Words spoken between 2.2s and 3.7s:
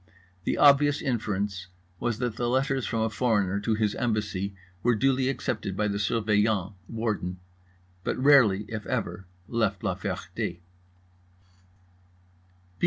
letters from a foreigner